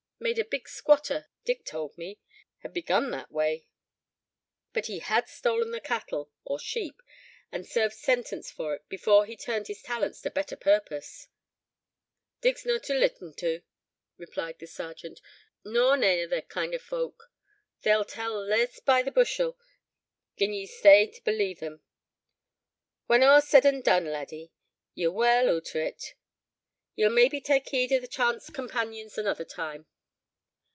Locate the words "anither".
29.17-29.45